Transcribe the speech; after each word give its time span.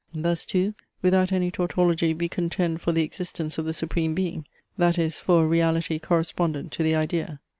Thus 0.15 0.45
too, 0.45 0.73
without 1.03 1.31
any 1.31 1.51
tautology 1.51 2.11
we 2.15 2.27
contend 2.27 2.81
for 2.81 2.91
the 2.91 3.03
existence 3.03 3.59
of 3.59 3.65
the 3.65 3.71
Supreme 3.71 4.15
Being; 4.15 4.45
that 4.75 4.97
is, 4.97 5.19
for 5.19 5.43
a 5.43 5.47
reality 5.47 5.99
correspondent 5.99 6.71
to 6.71 6.81
the 6.81 6.95
idea. 6.95 7.39